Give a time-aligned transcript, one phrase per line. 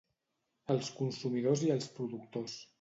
[0.75, 2.61] Els consumidors i els productors.